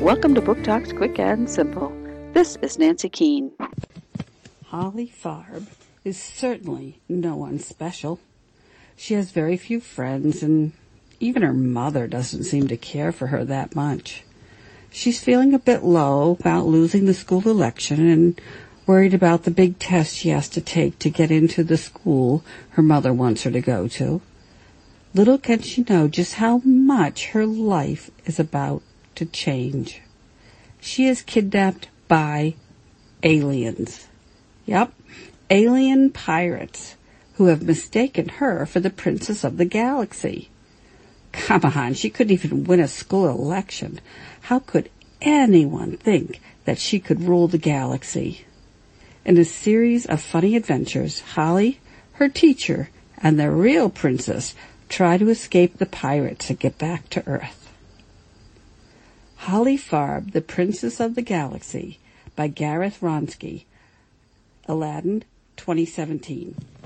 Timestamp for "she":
8.96-9.14, 20.14-20.28, 25.62-25.84, 30.80-31.08, 41.94-42.10, 46.78-47.00